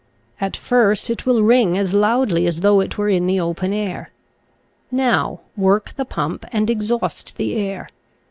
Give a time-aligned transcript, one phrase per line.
[0.39, 4.09] At first it will ring as loudly as though it were in the open air.
[4.89, 7.87] Now, work the pump and exhaust the air.